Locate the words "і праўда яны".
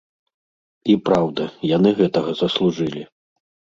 0.93-1.89